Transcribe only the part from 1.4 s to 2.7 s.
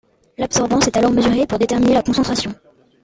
pour déterminer la concentration.